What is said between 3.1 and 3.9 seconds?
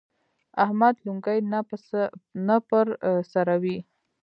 سروي.